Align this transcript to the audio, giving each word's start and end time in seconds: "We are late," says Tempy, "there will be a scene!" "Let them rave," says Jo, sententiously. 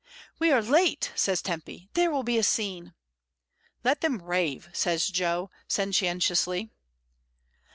"We 0.39 0.51
are 0.51 0.63
late," 0.63 1.11
says 1.15 1.43
Tempy, 1.43 1.87
"there 1.93 2.09
will 2.09 2.23
be 2.23 2.39
a 2.39 2.43
scene!" 2.43 2.95
"Let 3.83 4.01
them 4.01 4.19
rave," 4.23 4.67
says 4.73 5.07
Jo, 5.09 5.51
sententiously. 5.67 6.71